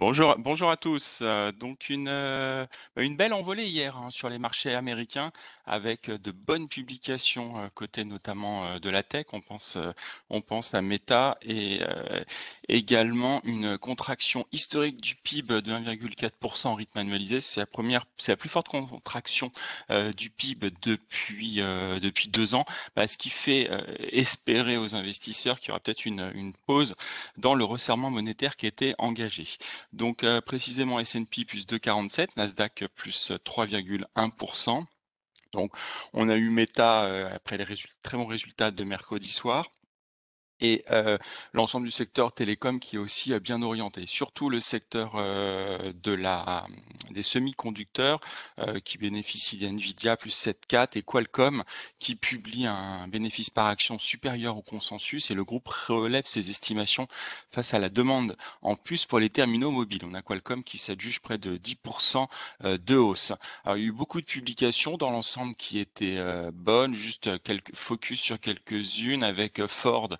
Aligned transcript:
Bonjour, 0.00 0.34
bonjour 0.38 0.70
à 0.70 0.78
tous. 0.78 1.18
Euh, 1.20 1.52
donc 1.52 1.90
une, 1.90 2.08
euh, 2.08 2.64
une 2.96 3.18
belle 3.18 3.34
envolée 3.34 3.66
hier 3.66 3.98
hein, 3.98 4.08
sur 4.08 4.30
les 4.30 4.38
marchés 4.38 4.74
américains 4.74 5.30
avec 5.66 6.08
euh, 6.08 6.16
de 6.16 6.30
bonnes 6.30 6.68
publications 6.68 7.70
côté 7.74 8.04
notamment 8.06 8.78
de 8.78 8.88
la 8.88 9.02
tech. 9.02 9.26
On 9.34 9.42
pense, 9.42 9.76
on 10.30 10.40
pense 10.40 10.72
à 10.72 10.80
Meta 10.80 11.36
et 11.42 11.80
également 12.68 13.42
une 13.44 13.76
contraction 13.76 14.46
historique 14.52 15.02
du 15.02 15.16
PIB 15.16 15.60
de 15.60 15.70
1,4% 15.70 16.68
en 16.68 16.74
rythme 16.74 16.98
annualisé. 16.98 17.40
C'est 17.42 17.60
la 17.60 17.66
première, 17.66 18.06
c'est 18.16 18.32
la 18.32 18.36
plus 18.36 18.48
forte 18.48 18.68
contraction 18.68 19.52
du 20.16 20.30
PIB 20.30 20.70
depuis 20.82 21.56
depuis 21.56 22.28
deux 22.28 22.54
ans, 22.54 22.64
bah, 22.96 23.06
ce 23.06 23.18
qui 23.18 23.30
fait 23.30 23.68
espérer 24.12 24.76
aux 24.78 24.94
investisseurs 24.94 25.60
qu'il 25.60 25.68
y 25.68 25.70
aura 25.72 25.80
peut-être 25.80 26.06
une, 26.06 26.30
une 26.34 26.54
pause 26.54 26.94
dans 27.36 27.54
le 27.54 27.64
resserrement 27.64 28.10
monétaire 28.10 28.56
qui 28.56 28.66
était 28.66 28.94
engagé. 28.98 29.46
Donc 29.92 30.24
euh, 30.24 30.40
précisément 30.40 31.00
S&P 31.00 31.44
plus 31.44 31.66
2,47, 31.66 32.28
Nasdaq 32.36 32.84
plus 32.94 33.32
3,1%. 33.44 34.84
Donc 35.52 35.72
on 36.12 36.28
a 36.28 36.36
eu 36.36 36.50
Meta 36.50 37.04
euh, 37.04 37.34
après 37.34 37.56
les 37.56 37.66
très 38.02 38.16
bons 38.16 38.26
résultats 38.26 38.70
de 38.70 38.84
mercredi 38.84 39.30
soir 39.30 39.70
et 40.60 40.84
euh, 40.90 41.18
l'ensemble 41.52 41.86
du 41.86 41.92
secteur 41.92 42.32
télécom 42.32 42.80
qui 42.80 42.96
est 42.96 42.98
aussi 42.98 43.38
bien 43.40 43.62
orienté, 43.62 44.04
surtout 44.06 44.50
le 44.50 44.60
secteur 44.60 45.12
euh, 45.16 45.92
de 46.02 46.12
la 46.12 46.66
des 47.10 47.22
semi-conducteurs 47.22 48.20
qui 48.84 48.98
bénéficie 48.98 49.58
d'NVIDIA 49.58 50.16
plus 50.16 50.30
7,4 50.30 50.96
et 50.96 51.02
Qualcomm 51.02 51.64
qui 51.98 52.14
publie 52.14 52.66
un 52.66 53.08
bénéfice 53.08 53.50
par 53.50 53.66
action 53.66 53.98
supérieur 53.98 54.56
au 54.56 54.62
consensus 54.62 55.30
et 55.30 55.34
le 55.34 55.42
groupe 55.42 55.66
relève 55.68 56.24
ses 56.26 56.50
estimations 56.50 57.08
face 57.50 57.74
à 57.74 57.80
la 57.80 57.88
demande 57.88 58.36
en 58.62 58.76
plus 58.76 59.06
pour 59.06 59.18
les 59.18 59.28
terminaux 59.28 59.72
mobiles. 59.72 60.02
On 60.04 60.14
a 60.14 60.22
Qualcomm 60.22 60.62
qui 60.62 60.78
s'adjuge 60.78 61.18
près 61.18 61.38
de 61.38 61.56
10% 61.56 62.28
de 62.62 62.96
hausse. 62.96 63.32
Alors, 63.64 63.76
il 63.76 63.82
y 63.82 63.86
a 63.86 63.88
eu 63.88 63.92
beaucoup 63.92 64.20
de 64.20 64.26
publications 64.26 64.96
dans 64.96 65.10
l'ensemble 65.10 65.56
qui 65.56 65.80
étaient 65.80 66.20
bonnes, 66.52 66.94
juste 66.94 67.42
quelques 67.42 67.74
focus 67.74 68.20
sur 68.20 68.38
quelques-unes 68.38 69.24
avec 69.24 69.66
Ford 69.66 70.10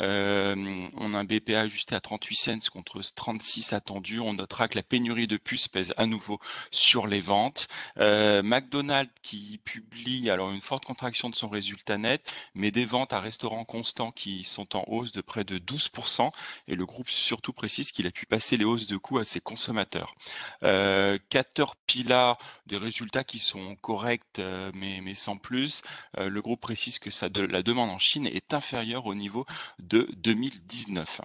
euh, 0.00 0.86
on 0.96 1.14
a 1.14 1.18
un 1.18 1.24
BPA 1.24 1.60
ajusté 1.60 1.94
à 1.94 2.00
38 2.00 2.36
cents 2.36 2.70
contre 2.72 3.00
36 3.14 3.72
attendus. 3.72 4.20
On 4.20 4.34
notera 4.34 4.68
que 4.68 4.76
la 4.76 4.82
pénurie 4.82 5.26
de 5.26 5.36
puces 5.36 5.68
pèse 5.68 5.94
à 5.96 6.06
nouveau 6.06 6.40
sur 6.70 7.06
les 7.06 7.20
ventes. 7.20 7.68
Euh, 7.98 8.42
McDonald's 8.42 9.12
qui 9.22 9.60
publie 9.64 10.30
alors 10.30 10.50
une 10.50 10.60
forte 10.60 10.84
contraction 10.84 11.30
de 11.30 11.34
son 11.34 11.48
résultat 11.48 11.98
net, 11.98 12.32
mais 12.54 12.70
des 12.70 12.84
ventes 12.84 13.12
à 13.12 13.20
restaurants 13.20 13.64
constants 13.64 14.12
qui 14.12 14.44
sont 14.44 14.76
en 14.76 14.84
hausse 14.86 15.12
de 15.12 15.20
près 15.20 15.44
de 15.44 15.58
12%. 15.58 16.30
Et 16.68 16.74
le 16.74 16.86
groupe 16.86 17.08
surtout 17.08 17.52
précise 17.52 17.92
qu'il 17.92 18.06
a 18.06 18.10
pu 18.10 18.26
passer 18.26 18.56
les 18.56 18.64
hausses 18.64 18.86
de 18.86 18.96
coûts 18.96 19.18
à 19.18 19.24
ses 19.24 19.40
consommateurs. 19.40 20.14
Euh, 20.62 21.18
Caterpillar, 21.28 22.38
des 22.66 22.76
résultats 22.76 23.24
qui 23.24 23.38
sont 23.38 23.76
corrects, 23.76 24.38
euh, 24.38 24.70
mais, 24.74 25.14
sans 25.14 25.36
plus. 25.36 25.82
Euh, 26.18 26.28
le 26.28 26.42
groupe 26.42 26.60
précise 26.60 26.98
que 26.98 27.10
la 27.46 27.62
demande 27.62 27.90
en 27.90 27.98
Chine 27.98 28.26
est 28.26 28.54
inférieure 28.54 29.06
au 29.06 29.14
niveau 29.14 29.46
de 29.78 30.06
2019. 30.22 31.24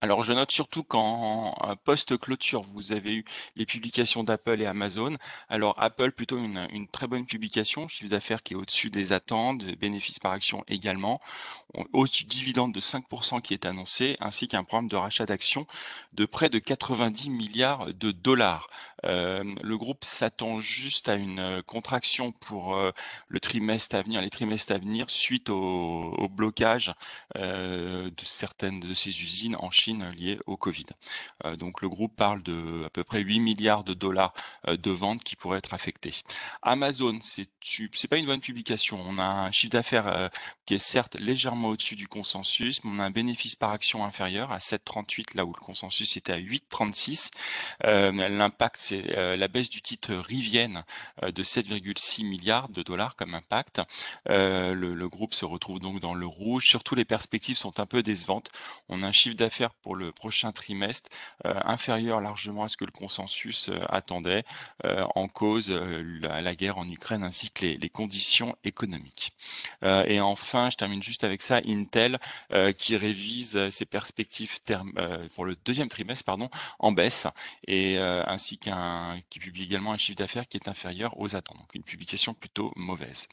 Alors 0.00 0.22
je 0.22 0.32
note 0.32 0.52
surtout 0.52 0.84
qu'en 0.84 1.56
post-clôture, 1.82 2.62
vous 2.72 2.92
avez 2.92 3.14
eu 3.14 3.24
les 3.56 3.66
publications 3.66 4.22
d'Apple 4.22 4.62
et 4.62 4.66
Amazon. 4.66 5.16
Alors 5.48 5.74
Apple, 5.76 6.12
plutôt 6.12 6.38
une, 6.38 6.86
très 6.92 7.08
bonne 7.08 7.26
publication, 7.26 7.88
chiffre 7.88 8.08
d'affaires 8.08 8.44
qui 8.44 8.54
est 8.54 8.56
au-dessus 8.56 8.90
des 8.90 9.12
attentes, 9.12 9.64
bénéfices 9.64 10.20
par 10.20 10.30
action 10.30 10.62
également, 10.68 11.20
hausse 11.92 12.12
du 12.12 12.24
dividende 12.24 12.72
de 12.72 12.78
5% 12.78 13.42
qui 13.42 13.54
est 13.54 13.66
annoncé, 13.66 14.16
ainsi 14.20 14.46
qu'un 14.46 14.62
programme 14.62 14.86
de 14.86 14.94
rachat 14.94 15.26
d'actions 15.26 15.66
de 16.12 16.26
près 16.26 16.48
de 16.48 16.60
90 16.60 17.30
milliards 17.30 17.86
de 17.92 18.12
dollars. 18.12 18.68
Euh, 19.04 19.44
le 19.62 19.78
groupe 19.78 20.04
s'attend 20.04 20.60
juste 20.60 21.08
à 21.08 21.14
une 21.14 21.62
contraction 21.66 22.32
pour 22.32 22.76
euh, 22.76 22.92
le 23.28 23.40
trimestre 23.40 23.96
à 23.96 24.02
venir, 24.02 24.20
les 24.20 24.30
trimestres 24.30 24.72
à 24.72 24.78
venir, 24.78 25.10
suite 25.10 25.50
au, 25.50 26.28
blocage 26.28 26.92
euh, 27.36 28.10
de 28.10 28.24
certaines 28.24 28.80
de 28.80 28.94
ses 28.94 29.10
usines 29.22 29.56
en 29.56 29.70
Chine 29.70 29.87
liées 29.94 30.38
au 30.46 30.56
Covid. 30.56 30.86
Euh, 31.44 31.56
donc 31.56 31.80
le 31.80 31.88
groupe 31.88 32.14
parle 32.16 32.42
de 32.42 32.84
à 32.86 32.90
peu 32.90 33.04
près 33.04 33.20
8 33.20 33.40
milliards 33.40 33.84
de 33.84 33.94
dollars 33.94 34.32
euh, 34.66 34.76
de 34.76 34.90
ventes 34.90 35.22
qui 35.22 35.36
pourraient 35.36 35.58
être 35.58 35.74
affectés. 35.74 36.14
Amazon, 36.62 37.18
c'est 37.22 37.48
pas 38.08 38.16
une 38.16 38.26
bonne 38.26 38.40
publication. 38.40 39.02
On 39.06 39.18
a 39.18 39.24
un 39.24 39.50
chiffre 39.50 39.72
d'affaires 39.72 40.06
euh, 40.06 40.28
qui 40.66 40.74
est 40.74 40.78
certes 40.78 41.18
légèrement 41.18 41.68
au-dessus 41.68 41.96
du 41.96 42.08
consensus, 42.08 42.82
mais 42.84 42.90
on 42.94 42.98
a 42.98 43.04
un 43.04 43.10
bénéfice 43.10 43.56
par 43.56 43.70
action 43.70 44.04
inférieur 44.04 44.52
à 44.52 44.58
7,38 44.58 45.36
là 45.36 45.44
où 45.44 45.52
le 45.52 45.60
consensus 45.60 46.16
était 46.16 46.32
à 46.32 46.38
8,36. 46.38 47.30
L'impact, 47.82 48.76
c'est 48.78 49.02
la 49.36 49.48
baisse 49.48 49.70
du 49.70 49.82
titre 49.82 50.14
Rivienne 50.14 50.84
de 51.22 51.42
7,6 51.42 52.26
milliards 52.26 52.68
de 52.68 52.82
dollars 52.82 53.16
comme 53.16 53.34
impact. 53.34 53.80
Le, 54.26 55.08
groupe 55.08 55.34
se 55.34 55.44
retrouve 55.44 55.80
donc 55.80 56.00
dans 56.00 56.14
le 56.14 56.26
rouge. 56.26 56.66
Surtout 56.68 56.94
les 56.94 57.04
perspectives 57.04 57.56
sont 57.56 57.80
un 57.80 57.86
peu 57.86 58.02
décevantes. 58.02 58.50
On 58.88 59.02
a 59.02 59.06
un 59.06 59.12
chiffre 59.12 59.36
d'affaires 59.36 59.74
pour 59.88 59.96
le 59.96 60.12
prochain 60.12 60.52
trimestre 60.52 61.08
euh, 61.46 61.54
inférieur 61.64 62.20
largement 62.20 62.64
à 62.64 62.68
ce 62.68 62.76
que 62.76 62.84
le 62.84 62.90
consensus 62.90 63.70
euh, 63.70 63.80
attendait 63.88 64.44
euh, 64.84 65.06
en 65.14 65.28
cause 65.28 65.70
la, 65.70 66.54
guerre 66.54 66.76
en 66.76 66.86
Ukraine 66.90 67.22
ainsi 67.22 67.50
que 67.50 67.64
les, 67.64 67.88
conditions 67.88 68.54
économiques. 68.64 69.32
et 69.82 70.20
enfin, 70.20 70.68
je 70.68 70.76
termine 70.76 71.02
juste 71.02 71.24
avec 71.24 71.40
ça, 71.40 71.60
Intel 71.66 72.18
qui 72.76 72.96
révise 72.96 73.68
ses 73.70 73.86
perspectives 73.86 74.58
pour 75.34 75.44
le 75.46 75.56
deuxième 75.64 75.88
trimestre 75.88 76.24
pardon, 76.24 76.50
en 76.78 76.92
baisse 76.92 77.26
et 77.66 77.98
ainsi 77.98 78.58
qu'un 78.58 79.20
qui 79.30 79.38
publie 79.38 79.64
également 79.64 79.92
un 79.92 79.96
chiffre 79.96 80.18
d'affaires 80.18 80.48
qui 80.48 80.58
est 80.58 80.68
inférieur 80.68 81.18
aux 81.18 81.34
attentes. 81.34 81.58
Donc 81.58 81.74
une 81.74 81.82
publication 81.82 82.34
plutôt 82.34 82.72
mauvaise. 82.76 83.26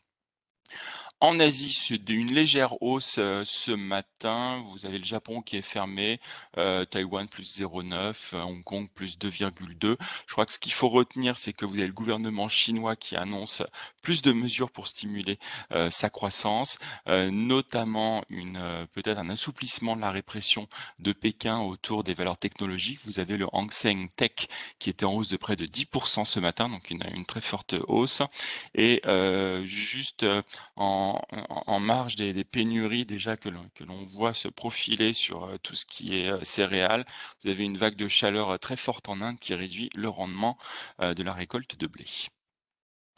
En 1.22 1.40
Asie, 1.40 1.72
une 2.10 2.34
légère 2.34 2.82
hausse 2.82 3.16
euh, 3.20 3.44
ce 3.46 3.72
matin. 3.72 4.62
Vous 4.68 4.86
avez 4.86 4.98
le 4.98 5.06
Japon 5.06 5.42
qui 5.42 5.56
est 5.56 5.62
fermé, 5.62 6.20
euh, 6.58 6.84
Taïwan 6.84 7.28
plus 7.30 7.58
0,9, 7.58 8.34
euh, 8.34 8.42
Hong 8.42 8.64
Kong 8.64 8.90
plus 8.94 9.18
2,2. 9.18 9.98
Je 10.28 10.34
crois 10.34 10.46
que 10.46 10.52
ce 10.52 10.60
qu'il 10.60 10.74
faut 10.74 10.90
retenir, 10.90 11.38
c'est 11.38 11.54
que 11.54 11.66
vous 11.66 11.76
avez 11.78 11.88
le 11.88 11.94
gouvernement 11.94 12.50
chinois 12.50 12.98
qui 12.98 13.16
annonce 13.16 13.64
plus 14.02 14.22
de 14.22 14.34
mesures 14.34 14.70
pour 14.70 14.86
stimuler 14.86 15.40
sa 15.90 16.12
croissance, 16.12 16.78
notamment 17.08 18.24
une 18.30 18.86
peut-être 18.94 19.18
un 19.18 19.30
assouplissement 19.30 19.96
de 19.96 20.02
la 20.02 20.12
répression 20.12 20.68
de 21.00 21.12
Pékin 21.12 21.60
autour 21.60 22.04
des 22.04 22.14
valeurs 22.14 22.38
technologiques. 22.38 23.00
Vous 23.06 23.20
avez 23.20 23.36
le 23.36 23.48
Hang 23.52 23.72
Seng 23.72 24.10
Tech 24.16 24.48
qui 24.78 24.92
était 24.92 25.06
en 25.06 25.14
hausse 25.16 25.30
de 25.30 25.38
près 25.38 25.56
de 25.56 25.66
10% 25.66 26.24
ce 26.24 26.40
matin, 26.40 26.70
donc 26.70 26.92
une, 26.92 27.04
une 27.16 27.26
très 27.26 27.42
forte 27.42 27.74
hausse. 27.88 28.22
Et 28.76 29.02
juste 29.66 30.24
en 30.76 31.05
en, 31.68 31.80
marge 31.80 32.16
des, 32.16 32.44
pénuries 32.44 33.06
déjà 33.06 33.38
que 33.38 33.50
l'on 33.50 34.06
voit 34.06 34.34
se 34.34 34.48
profiler 34.48 35.14
sur 35.14 35.46
euh, 35.46 35.58
tout 35.58 35.76
ce 35.76 35.86
qui 35.86 36.18
est 36.18 36.30
euh, 36.30 36.44
céréales. 36.44 37.06
Vous 37.44 37.50
avez 37.50 37.64
une 37.64 37.78
vague 37.78 37.96
de 37.96 38.08
chaleur 38.08 38.50
euh, 38.52 38.58
très 38.58 38.76
forte 38.76 39.10
en 39.10 39.22
Inde 39.22 39.40
qui 39.40 39.54
réduit 39.54 39.90
le 39.96 40.10
rendement 40.10 40.58
de 41.00 41.24
la 41.24 41.34
récolte 41.34 41.78
de 41.78 41.88
blé. 41.88 42.06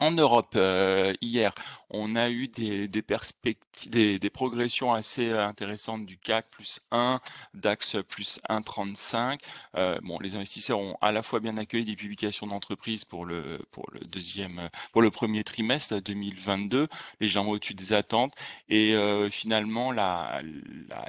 En 0.00 0.12
Europe, 0.12 0.52
euh, 0.54 1.12
hier, 1.20 1.52
on 1.90 2.14
a 2.14 2.30
eu 2.30 2.46
des, 2.46 2.86
des 2.86 3.02
perspectives, 3.02 3.90
des, 3.90 4.18
des, 4.20 4.30
progressions 4.30 4.92
assez 4.92 5.28
euh, 5.28 5.44
intéressantes 5.44 6.06
du 6.06 6.18
CAC 6.18 6.46
plus 6.50 6.78
1, 6.92 7.20
DAX 7.54 7.96
plus 8.08 8.40
1,35. 8.48 9.40
Euh, 9.76 9.98
bon, 10.02 10.20
les 10.20 10.36
investisseurs 10.36 10.78
ont 10.78 10.96
à 11.00 11.10
la 11.10 11.22
fois 11.22 11.40
bien 11.40 11.56
accueilli 11.56 11.84
des 11.84 11.96
publications 11.96 12.46
d'entreprises 12.46 13.04
pour 13.04 13.24
le 13.24 13.58
pour 13.72 13.90
le 13.92 14.00
deuxième, 14.00 14.68
pour 14.92 15.02
le 15.02 15.10
premier 15.10 15.42
trimestre 15.42 16.00
2022, 16.00 16.88
légèrement 17.20 17.50
au-dessus 17.50 17.74
des 17.74 17.92
attentes, 17.92 18.34
et 18.68 18.94
euh, 18.94 19.30
finalement 19.30 19.90
la 19.90 20.42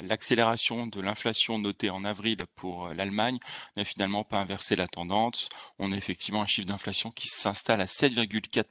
l'accélération 0.02 0.88
de 0.88 1.02
l'inflation 1.02 1.60
notée 1.60 1.90
en 1.90 2.06
avril 2.06 2.38
pour 2.56 2.90
l'Allemagne 2.90 3.40
n'a 3.78 3.84
finalement 3.84 4.24
pas 4.24 4.40
inversé 4.40 4.76
la 4.76 4.88
tendance. 4.88 5.50
On 5.78 5.92
a 5.92 5.98
effectivement 5.98 6.42
un 6.42 6.48
chiffre 6.48 6.68
d'inflation 6.68 7.12
qui 7.12 7.28
s'installe 7.28 7.82
à 7.82 7.86
7,4 7.86 8.66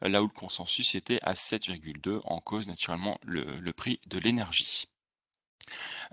là 0.00 0.22
où 0.22 0.26
le 0.26 0.32
consensus 0.32 0.94
était 0.94 1.18
à 1.22 1.34
7,2 1.34 2.20
en 2.24 2.40
cause 2.40 2.68
naturellement 2.68 3.18
le 3.24 3.70
prix 3.72 4.00
de 4.06 4.18
l'énergie. 4.18 4.88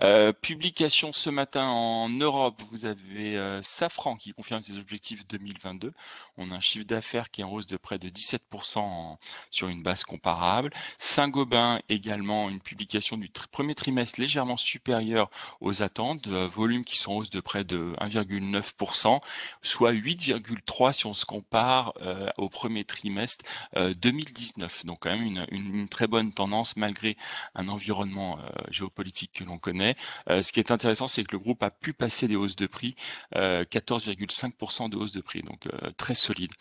Euh, 0.02 0.32
publication 0.32 1.12
ce 1.12 1.28
matin 1.28 1.66
en 1.66 2.08
Europe, 2.08 2.62
vous 2.70 2.86
avez 2.86 3.36
euh, 3.36 3.60
Safran 3.62 4.16
qui 4.16 4.32
confirme 4.32 4.62
ses 4.62 4.78
objectifs 4.78 5.26
2022. 5.26 5.92
On 6.38 6.50
a 6.52 6.54
un 6.54 6.60
chiffre 6.60 6.86
d'affaires 6.86 7.30
qui 7.30 7.42
est 7.42 7.44
en 7.44 7.52
hausse 7.52 7.66
de 7.66 7.76
près 7.76 7.98
de 7.98 8.08
17% 8.08 9.18
sur 9.50 9.68
une 9.68 9.82
base 9.82 10.04
comparable. 10.04 10.70
Saint-Gobain 10.98 11.80
également 11.90 12.48
une 12.48 12.60
publication 12.60 13.18
du 13.18 13.30
premier 13.52 13.74
trimestre 13.74 14.18
légèrement 14.18 14.56
supérieure 14.56 15.30
aux 15.60 15.82
attentes, 15.82 16.28
euh, 16.28 16.48
volumes 16.48 16.84
qui 16.84 16.96
sont 16.96 17.12
en 17.12 17.16
hausse 17.16 17.30
de 17.30 17.40
près 17.40 17.64
de 17.64 17.94
1,9%, 18.00 19.20
soit 19.60 19.92
8,3 19.92 20.92
si 20.94 21.06
on 21.06 21.14
se 21.14 21.26
compare 21.26 21.92
au 22.38 22.48
premier 22.48 22.84
trimestre 22.84 23.44
2019. 23.76 24.86
Donc 24.86 25.00
quand 25.00 25.10
même 25.10 25.22
une, 25.22 25.46
une, 25.50 25.88
très 25.88 26.06
bonne 26.06 26.32
tendance 26.32 26.76
malgré 26.76 27.16
un 27.54 27.68
environnement 27.68 28.38
géopolitique 28.70 29.32
que 29.34 29.44
l'on 29.44 29.49
connaît. 29.58 29.96
ce 30.28 30.52
qui 30.52 30.60
est 30.60 30.70
intéressant, 30.70 31.06
c'est 31.06 31.24
que 31.24 31.32
le 31.32 31.38
groupe 31.38 31.62
a 31.62 31.70
pu 31.70 31.92
passer 31.92 32.28
des 32.28 32.36
hausses 32.36 32.56
de 32.56 32.66
prix, 32.66 32.94
14,5% 33.34 34.90
de 34.90 34.96
hausse 34.96 35.12
de 35.12 35.20
prix, 35.20 35.42
donc 35.42 35.68
très 35.96 36.14
solide. 36.14 36.52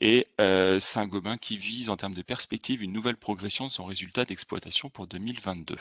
Et 0.00 0.26
Saint-Gobain 0.38 1.36
qui 1.38 1.56
vise 1.56 1.90
en 1.90 1.96
termes 1.96 2.14
de 2.14 2.22
perspective 2.22 2.82
une 2.82 2.92
nouvelle 2.92 3.16
progression 3.16 3.66
de 3.66 3.72
son 3.72 3.84
résultat 3.84 4.24
d'exploitation 4.24 4.90
pour 4.90 5.06
2022. 5.06 5.76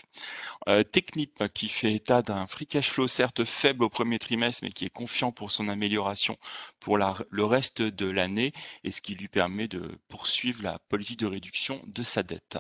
Technip 0.91 1.43
qui 1.53 1.69
fait 1.69 1.93
état 1.93 2.21
d'un 2.21 2.47
free 2.47 2.67
cash 2.67 2.89
flow 2.89 3.07
certes 3.07 3.43
faible 3.43 3.83
au 3.83 3.89
premier 3.89 4.19
trimestre, 4.19 4.63
mais 4.63 4.71
qui 4.71 4.85
est 4.85 4.89
confiant 4.89 5.31
pour 5.31 5.51
son 5.51 5.69
amélioration 5.69 6.37
pour 6.79 6.97
le 6.97 7.45
reste 7.45 7.81
de 7.81 8.05
l'année 8.05 8.53
et 8.83 8.91
ce 8.91 9.01
qui 9.01 9.15
lui 9.15 9.27
permet 9.27 9.67
de 9.67 9.97
poursuivre 10.07 10.63
la 10.63 10.79
politique 10.89 11.19
de 11.19 11.25
réduction 11.25 11.81
de 11.87 12.03
sa 12.03 12.23
dette. 12.23 12.57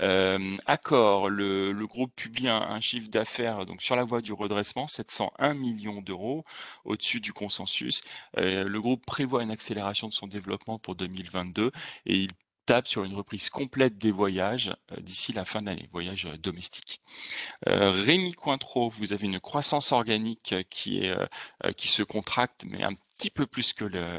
Euh, 0.00 0.56
Accor, 0.66 1.28
le, 1.28 1.72
groupe 1.86 2.12
publie 2.14 2.48
un, 2.48 2.80
chiffre 2.80 3.08
d'affaires 3.08 3.29
donc 3.66 3.82
sur 3.82 3.96
la 3.96 4.04
voie 4.04 4.20
du 4.20 4.32
redressement, 4.32 4.86
701 4.86 5.54
millions 5.54 6.02
d'euros 6.02 6.44
au-dessus 6.84 7.20
du 7.20 7.32
consensus. 7.32 8.02
Euh, 8.38 8.64
le 8.64 8.80
groupe 8.80 9.04
prévoit 9.06 9.42
une 9.42 9.50
accélération 9.50 10.08
de 10.08 10.12
son 10.12 10.26
développement 10.26 10.78
pour 10.78 10.94
2022 10.94 11.72
et 12.06 12.16
il 12.16 12.30
tape 12.66 12.86
sur 12.86 13.04
une 13.04 13.14
reprise 13.14 13.50
complète 13.50 13.98
des 13.98 14.10
voyages 14.10 14.74
euh, 14.92 15.00
d'ici 15.00 15.32
la 15.32 15.44
fin 15.44 15.60
de 15.60 15.66
l'année, 15.66 15.88
voyages 15.92 16.28
domestiques. 16.42 17.00
Rémi 17.66 18.32
Cointreau, 18.32 18.88
vous 18.88 19.12
avez 19.12 19.26
une 19.26 19.40
croissance 19.40 19.92
organique 19.92 20.54
qui 20.68 21.08
se 21.88 22.02
contracte, 22.02 22.64
mais 22.64 22.82
un 22.82 22.94
petit 23.20 23.30
peu 23.30 23.46
plus 23.46 23.74
que 23.74 23.84
le, 23.84 24.18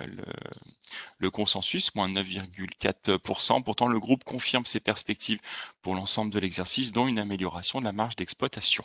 le, 1.18 1.32
consensus, 1.32 1.94
moins 1.96 2.08
9,4%. 2.08 3.64
Pourtant, 3.64 3.88
le 3.88 4.00
groupe 4.00 4.24
confirme 4.24 4.66
ses 4.66 4.80
perspectives 4.80 5.40
pour 5.82 5.96
l'ensemble 5.96 6.32
de 6.32 6.40
l'exercice, 6.40 6.92
dont 6.92 7.08
une 7.08 7.18
amélioration 7.18 7.80
de 7.80 7.86
la 7.86 7.94
marge 7.94 8.16
d'exploitation. 8.16 8.84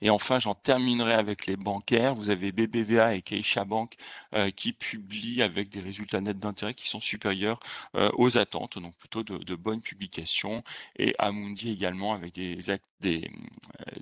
Et 0.00 0.10
enfin, 0.10 0.40
j'en 0.40 0.54
terminerai 0.54 1.14
avec 1.14 1.46
les 1.46 1.56
bancaires. 1.56 2.14
Vous 2.14 2.30
avez 2.30 2.52
BBVA 2.52 3.14
et 3.14 3.22
Keisha 3.22 3.64
Bank 3.64 3.96
euh, 4.34 4.50
qui 4.50 4.72
publient 4.72 5.42
avec 5.42 5.70
des 5.70 5.80
résultats 5.80 6.20
nets 6.20 6.38
d'intérêt 6.38 6.74
qui 6.74 6.88
sont 6.88 7.00
supérieurs 7.00 7.60
euh, 7.94 8.10
aux 8.14 8.38
attentes, 8.38 8.78
donc 8.78 8.96
plutôt 8.96 9.22
de, 9.22 9.54
bonnes 9.54 9.80
publications. 9.80 10.64
Et 10.98 11.14
Amundi 11.18 11.70
également 11.70 12.14
avec 12.14 12.34
des, 12.34 12.58
euh, 13.04 13.20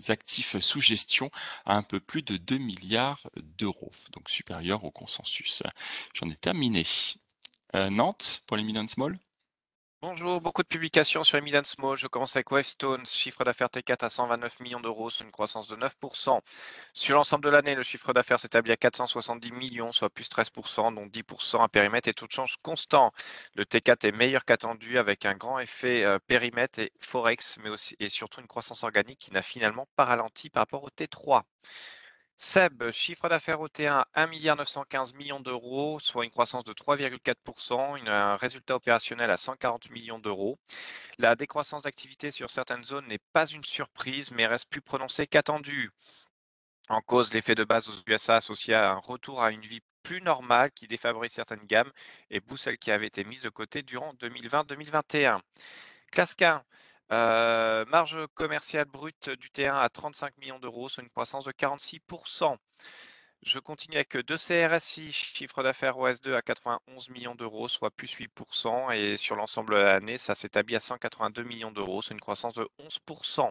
actifs 0.08 0.58
sous 0.60 0.80
gestion 0.80 1.30
à 1.66 1.76
un 1.76 1.82
peu 1.82 2.00
plus 2.00 2.22
de 2.22 2.36
2 2.36 2.58
milliards 2.58 3.28
d'euros, 3.58 3.92
donc 4.12 4.30
supérieurs 4.30 4.84
au 4.84 4.90
consensus. 4.90 5.62
J'en 6.14 6.30
ai 6.30 6.36
terminé. 6.36 6.84
Nantes 7.74 8.42
pour 8.46 8.56
les 8.56 8.64
mid 8.64 8.88
small? 8.88 9.18
Bonjour, 10.02 10.40
beaucoup 10.40 10.62
de 10.62 10.66
publications 10.66 11.22
sur 11.24 11.36
Emile 11.36 11.60
Small. 11.62 11.94
Je 11.94 12.06
commence 12.06 12.34
avec 12.34 12.50
Wavestone, 12.50 13.04
chiffre 13.04 13.44
d'affaires 13.44 13.68
T4 13.68 14.06
à 14.06 14.08
129 14.08 14.60
millions 14.60 14.80
d'euros, 14.80 15.10
une 15.10 15.30
croissance 15.30 15.68
de 15.68 15.76
9%. 15.76 16.40
Sur 16.94 17.16
l'ensemble 17.16 17.44
de 17.44 17.50
l'année, 17.50 17.74
le 17.74 17.82
chiffre 17.82 18.14
d'affaires 18.14 18.40
s'établit 18.40 18.72
à 18.72 18.78
470 18.78 19.52
millions, 19.52 19.92
soit 19.92 20.08
plus 20.08 20.30
13%, 20.30 20.94
dont 20.94 21.04
10% 21.04 21.62
à 21.62 21.68
périmètre 21.68 22.08
et 22.08 22.14
tout 22.14 22.26
change 22.30 22.56
constant. 22.62 23.12
Le 23.54 23.64
T4 23.64 24.06
est 24.08 24.12
meilleur 24.12 24.46
qu'attendu 24.46 24.96
avec 24.96 25.26
un 25.26 25.34
grand 25.34 25.58
effet 25.58 26.02
euh, 26.02 26.18
périmètre 26.26 26.78
et 26.78 26.92
Forex, 27.00 27.58
mais 27.62 27.68
aussi 27.68 27.94
et 28.00 28.08
surtout 28.08 28.40
une 28.40 28.46
croissance 28.46 28.84
organique 28.84 29.18
qui 29.18 29.34
n'a 29.34 29.42
finalement 29.42 29.86
pas 29.96 30.06
ralenti 30.06 30.48
par 30.48 30.62
rapport 30.62 30.82
au 30.82 30.88
T3. 30.88 31.42
Seb, 32.42 32.90
chiffre 32.90 33.28
d'affaires 33.28 33.60
au 33.60 33.68
T1, 33.68 34.02
1,915 34.14 35.12
milliard 35.12 35.40
d'euros, 35.40 36.00
soit 36.00 36.24
une 36.24 36.30
croissance 36.30 36.64
de 36.64 36.72
3,4%, 36.72 38.08
un 38.08 38.36
résultat 38.36 38.76
opérationnel 38.76 39.30
à 39.30 39.36
140 39.36 39.90
millions 39.90 40.18
d'euros. 40.18 40.58
La 41.18 41.36
décroissance 41.36 41.82
d'activité 41.82 42.30
sur 42.30 42.48
certaines 42.48 42.82
zones 42.82 43.06
n'est 43.08 43.20
pas 43.34 43.44
une 43.44 43.62
surprise, 43.62 44.30
mais 44.30 44.46
reste 44.46 44.70
plus 44.70 44.80
prononcée 44.80 45.26
qu'attendue. 45.26 45.90
En 46.88 47.02
cause, 47.02 47.34
l'effet 47.34 47.54
de 47.54 47.64
base 47.64 47.90
aux 47.90 48.02
USA 48.06 48.36
associé 48.36 48.72
à 48.72 48.92
un 48.92 49.00
retour 49.00 49.42
à 49.42 49.50
une 49.50 49.60
vie 49.60 49.82
plus 50.02 50.22
normale 50.22 50.70
qui 50.72 50.86
défavorise 50.86 51.32
certaines 51.32 51.66
gammes 51.66 51.92
et 52.30 52.40
booste 52.40 52.64
celles 52.64 52.78
qui 52.78 52.90
avaient 52.90 53.08
été 53.08 53.22
mises 53.22 53.42
de 53.42 53.50
côté 53.50 53.82
durant 53.82 54.14
2020-2021. 54.14 55.40
Classe 56.10 56.34
euh, 57.12 57.84
marge 57.86 58.18
commerciale 58.34 58.84
brute 58.86 59.30
du 59.30 59.48
T1 59.48 59.74
à 59.80 59.88
35 59.88 60.36
millions 60.38 60.58
d'euros, 60.58 60.88
soit 60.88 61.02
une 61.02 61.10
croissance 61.10 61.44
de 61.44 61.52
46%. 61.52 62.56
Je 63.42 63.58
continue 63.58 63.96
avec 63.96 64.16
deux 64.18 64.36
CRSI, 64.36 65.10
chiffre 65.12 65.62
d'affaires 65.62 65.96
OS2 65.96 66.34
à 66.34 66.42
91 66.42 67.08
millions 67.08 67.34
d'euros, 67.34 67.68
soit 67.68 67.90
plus 67.90 68.14
8%. 68.14 68.92
Et 68.94 69.16
sur 69.16 69.34
l'ensemble 69.34 69.74
de 69.74 69.80
l'année, 69.80 70.18
ça 70.18 70.34
s'établit 70.34 70.76
à 70.76 70.80
182 70.80 71.42
millions 71.44 71.72
d'euros, 71.72 72.02
soit 72.02 72.14
une 72.14 72.20
croissance 72.20 72.52
de 72.54 72.68
11%. 72.78 73.50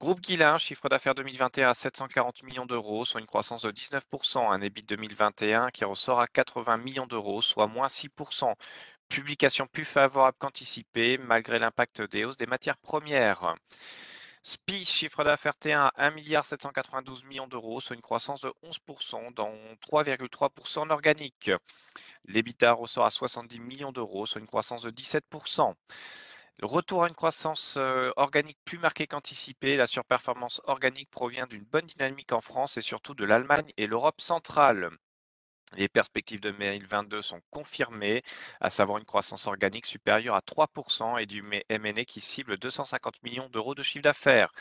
Groupe 0.00 0.20
Guillain, 0.20 0.56
chiffre 0.56 0.88
d'affaires 0.88 1.14
2021 1.14 1.68
à 1.70 1.74
740 1.74 2.42
millions 2.44 2.64
d'euros, 2.64 3.04
soit 3.04 3.20
une 3.20 3.26
croissance 3.26 3.62
de 3.62 3.70
19%. 3.70 4.50
Un 4.50 4.60
EBIT 4.62 4.84
2021 4.84 5.70
qui 5.70 5.84
ressort 5.84 6.20
à 6.20 6.26
80 6.26 6.78
millions 6.78 7.06
d'euros, 7.06 7.42
soit 7.42 7.66
moins 7.66 7.88
6%. 7.88 8.54
Publication 9.10 9.66
plus 9.66 9.84
favorable 9.84 10.36
qu'anticipée, 10.38 11.18
malgré 11.18 11.58
l'impact 11.58 12.00
des 12.00 12.24
hausses 12.24 12.36
des 12.36 12.46
matières 12.46 12.78
premières. 12.78 13.56
SPI, 14.44 14.84
chiffre 14.84 15.24
d'affaires 15.24 15.56
T1 15.60 15.90
à 15.96 16.10
1,792 16.10 17.24
millions 17.24 17.48
d'euros, 17.48 17.80
soit 17.80 17.96
une 17.96 18.02
croissance 18.02 18.40
de 18.42 18.52
11%, 18.62 19.34
dont 19.34 19.52
3,3% 19.86 20.78
en 20.78 20.90
organique. 20.90 21.50
L'EBITDA 22.24 22.72
ressort 22.72 23.04
à 23.04 23.10
70 23.10 23.58
millions 23.58 23.90
d'euros, 23.90 24.26
soit 24.26 24.40
une 24.40 24.46
croissance 24.46 24.82
de 24.82 24.90
17%. 24.92 25.74
Le 26.60 26.66
retour 26.66 27.02
à 27.02 27.08
une 27.08 27.14
croissance 27.14 27.76
euh, 27.78 28.12
organique 28.16 28.58
plus 28.64 28.78
marquée 28.78 29.08
qu'anticipée, 29.08 29.76
la 29.76 29.88
surperformance 29.88 30.60
organique 30.64 31.10
provient 31.10 31.46
d'une 31.48 31.64
bonne 31.64 31.86
dynamique 31.86 32.32
en 32.32 32.40
France 32.40 32.76
et 32.76 32.82
surtout 32.82 33.14
de 33.14 33.24
l'Allemagne 33.24 33.72
et 33.76 33.88
l'Europe 33.88 34.20
centrale. 34.20 34.90
Les 35.76 35.88
perspectives 35.88 36.40
de 36.40 36.50
2022 36.50 37.22
sont 37.22 37.40
confirmées, 37.50 38.22
à 38.60 38.70
savoir 38.70 38.98
une 38.98 39.04
croissance 39.04 39.46
organique 39.46 39.86
supérieure 39.86 40.34
à 40.34 40.40
3% 40.40 41.20
et 41.20 41.26
du 41.26 41.42
MNE 41.42 42.04
qui 42.04 42.20
cible 42.20 42.58
250 42.58 43.22
millions 43.22 43.48
d'euros 43.50 43.74
de 43.76 43.82
chiffre 43.82 44.02
d'affaires. 44.02 44.52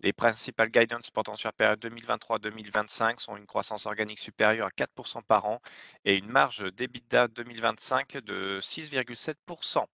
Les 0.00 0.12
principales 0.14 0.70
guidance 0.70 1.10
portant 1.10 1.36
sur 1.36 1.48
la 1.48 1.52
période 1.52 1.84
2023-2025 1.84 3.18
sont 3.20 3.36
une 3.36 3.46
croissance 3.46 3.86
organique 3.86 4.18
supérieure 4.18 4.68
à 4.68 4.70
4% 4.70 5.22
par 5.22 5.44
an 5.44 5.60
et 6.04 6.16
une 6.16 6.28
marge 6.28 6.64
d'EBITDA 6.72 7.28
2025 7.28 8.18
de 8.18 8.58
6,7%. 8.60 9.84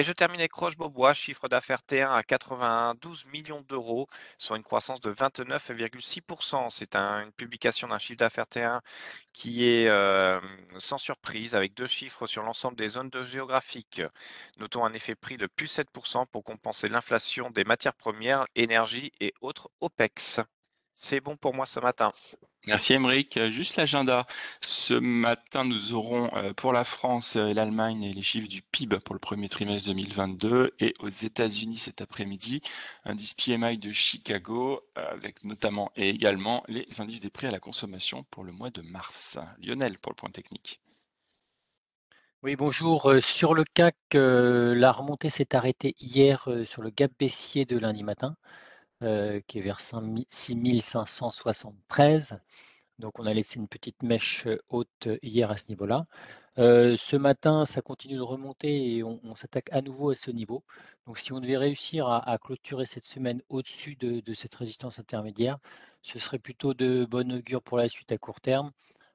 Et 0.00 0.02
je 0.02 0.12
termine 0.12 0.40
avec 0.40 0.54
Roche-Beaubois, 0.54 1.12
chiffre 1.12 1.46
d'affaires 1.46 1.82
T1 1.86 2.10
à 2.10 2.22
92 2.22 3.26
millions 3.26 3.60
d'euros, 3.68 4.08
soit 4.38 4.56
une 4.56 4.62
croissance 4.62 5.02
de 5.02 5.12
29,6%. 5.12 6.70
C'est 6.70 6.96
une 6.96 7.30
publication 7.32 7.86
d'un 7.88 7.98
chiffre 7.98 8.16
d'affaires 8.16 8.46
T1 8.46 8.80
qui 9.34 9.66
est 9.68 9.88
euh, 9.88 10.40
sans 10.78 10.96
surprise, 10.96 11.54
avec 11.54 11.74
deux 11.74 11.86
chiffres 11.86 12.26
sur 12.26 12.42
l'ensemble 12.42 12.76
des 12.78 12.88
zones 12.88 13.10
géographiques. 13.24 14.00
Notons 14.56 14.86
un 14.86 14.94
effet 14.94 15.14
prix 15.14 15.36
de 15.36 15.46
plus 15.46 15.66
7% 15.78 16.24
pour 16.32 16.44
compenser 16.44 16.88
l'inflation 16.88 17.50
des 17.50 17.64
matières 17.64 17.92
premières, 17.92 18.46
énergie 18.54 19.12
et 19.20 19.34
autres 19.42 19.68
OPEX. 19.82 20.40
C'est 20.94 21.20
bon 21.20 21.36
pour 21.36 21.54
moi 21.54 21.66
ce 21.66 21.80
matin. 21.80 22.12
Merci 22.66 22.92
Émeric. 22.92 23.38
Euh, 23.38 23.50
juste 23.50 23.76
l'agenda. 23.76 24.26
Ce 24.60 24.92
matin, 24.92 25.64
nous 25.64 25.94
aurons 25.94 26.30
euh, 26.36 26.52
pour 26.52 26.74
la 26.74 26.84
France 26.84 27.34
et 27.36 27.54
l'Allemagne 27.54 28.12
les 28.14 28.22
chiffres 28.22 28.48
du 28.48 28.60
PIB 28.60 28.98
pour 29.00 29.14
le 29.14 29.18
premier 29.18 29.48
trimestre 29.48 29.88
2022 29.88 30.74
et 30.78 30.94
aux 31.00 31.08
États-Unis 31.08 31.78
cet 31.78 32.02
après-midi, 32.02 32.60
indice 33.06 33.32
PMI 33.32 33.78
de 33.78 33.92
Chicago 33.92 34.82
euh, 34.98 35.10
avec 35.10 35.42
notamment 35.42 35.90
et 35.96 36.10
également 36.10 36.62
les 36.68 36.86
indices 37.00 37.20
des 37.20 37.30
prix 37.30 37.46
à 37.46 37.50
la 37.50 37.60
consommation 37.60 38.24
pour 38.24 38.44
le 38.44 38.52
mois 38.52 38.70
de 38.70 38.82
mars. 38.82 39.38
Lionel 39.62 39.98
pour 39.98 40.12
le 40.12 40.16
point 40.16 40.30
technique. 40.30 40.80
Oui, 42.42 42.56
bonjour. 42.56 43.14
Sur 43.20 43.54
le 43.54 43.64
CAC, 43.64 43.96
la 44.12 44.92
remontée 44.92 45.28
s'est 45.30 45.54
arrêtée 45.54 45.94
hier 45.98 46.48
sur 46.64 46.80
le 46.80 46.90
gap 46.90 47.10
baissier 47.18 47.66
de 47.66 47.78
lundi 47.78 48.02
matin. 48.02 48.34
Euh, 49.02 49.40
qui 49.46 49.58
est 49.58 49.62
vers 49.62 49.80
6573. 49.80 52.38
Donc 52.98 53.18
on 53.18 53.24
a 53.24 53.32
laissé 53.32 53.58
une 53.58 53.66
petite 53.66 54.02
mèche 54.02 54.46
euh, 54.46 54.58
haute 54.68 55.06
euh, 55.06 55.18
hier 55.22 55.50
à 55.50 55.56
ce 55.56 55.68
niveau-là. 55.70 56.04
ce 56.58 57.16
matin, 57.16 57.64
ça 57.64 57.80
continue 57.80 58.16
de 58.16 58.20
remonter 58.20 58.96
et 58.96 59.02
on, 59.02 59.34
s'attaque 59.36 59.70
à 59.72 59.80
nouveau 59.80 60.10
à 60.10 60.14
ce 60.14 60.30
niveau. 60.30 60.64
Donc 61.06 61.18
si 61.18 61.32
on 61.32 61.40
devait 61.40 61.56
réussir 61.56 62.08
à, 62.08 62.36
clôturer 62.38 62.84
cette 62.84 63.06
semaine 63.06 63.40
au-dessus 63.48 63.96
de, 63.96 64.34
cette 64.34 64.54
résistance 64.54 64.98
intermédiaire, 64.98 65.58
ce 66.02 66.18
serait 66.18 66.38
plutôt 66.38 66.74
de 66.74 67.06
bonne 67.06 67.32
augure 67.32 67.62
pour 67.62 67.78
la 67.78 67.88
suite 67.88 68.12
à 68.12 68.18
court 68.18 68.42
terme, 68.42 68.70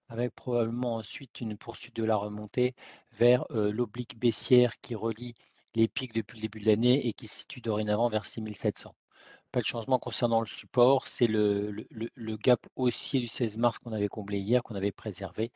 avec 0.10 0.34
probablement 0.34 0.96
ensuite 0.96 1.42
une 1.42 1.58
poursuite 1.58 1.96
de 1.96 2.04
la 2.04 2.16
remontée 2.16 2.74
vers 3.14 3.46
l'oblique 3.52 4.18
baissière 4.18 4.80
qui 4.82 4.96
relie 4.96 5.36
les 5.76 5.88
pics 5.88 6.14
depuis 6.14 6.38
le 6.38 6.42
début 6.44 6.60
de 6.62 6.66
l'année 6.66 7.08
et 7.08 7.14
qui 7.14 7.28
se 7.28 7.42
situe 7.42 7.62
dorénavant 7.62 8.10
vers 8.10 8.26
6700 8.26 8.96
de 9.60 9.66
changement 9.66 10.00
concernant 10.00 10.42
le 10.42 10.48
support. 10.48 11.08
C'est 11.08 11.28
le, 11.28 11.88
gap 12.38 12.68
haussier 12.76 13.20
du 13.20 13.28
16 13.28 13.58
mars 13.58 13.78
qu'on 13.80 13.94
avait 13.94 14.08
comblé 14.08 14.40
hier, 14.40 14.64
qu'on 14.64 14.76
avait 14.76 14.92
préservé 14.92 15.52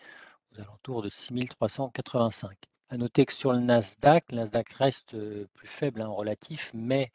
aux 0.53 0.61
alentours 0.61 1.01
de 1.01 1.09
6385. 1.09 2.57
À 2.89 2.97
noter 2.97 3.25
que 3.25 3.33
sur 3.33 3.53
le 3.53 3.59
Nasdaq, 3.59 4.31
le 4.31 4.37
Nasdaq 4.37 4.73
reste 4.73 5.13
euh, 5.13 5.47
plus 5.53 5.67
faible 5.67 6.01
en 6.01 6.05
hein, 6.05 6.09
relatif, 6.09 6.71
mais 6.73 7.11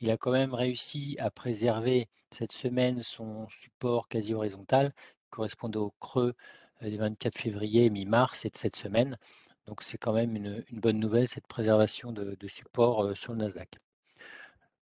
il 0.00 0.10
a 0.10 0.16
quand 0.18 0.32
même 0.32 0.54
réussi 0.54 1.16
à 1.18 1.30
préserver 1.30 2.08
cette 2.30 2.52
semaine 2.52 3.00
son 3.00 3.48
support 3.48 4.08
quasi 4.08 4.34
horizontal, 4.34 4.92
correspondait 5.30 5.78
au 5.78 5.94
creux 6.00 6.34
des 6.82 6.96
24 6.96 7.38
février, 7.38 7.88
mi-mars 7.90 8.44
et 8.44 8.50
de 8.50 8.56
cette 8.56 8.76
semaine. 8.76 9.18
Donc 9.66 9.82
c'est 9.82 9.98
quand 9.98 10.12
même 10.12 10.36
une, 10.36 10.64
bonne 10.72 10.98
nouvelle, 10.98 11.28
cette 11.28 11.46
préservation 11.46 12.12
de, 12.12 12.36
de 12.38 12.48
support 12.48 13.16
sur 13.16 13.32
le 13.32 13.38
Nasdaq. 13.38 13.78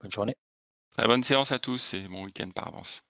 Bonne 0.02 0.12
journée. 0.12 0.38
Très 0.98 1.08
bonne 1.08 1.22
séance 1.22 1.52
à 1.52 1.60
tous 1.60 1.94
et 1.94 2.08
bon 2.08 2.26
week-end 2.26 2.50
par 2.50 2.70
avance. 2.70 3.04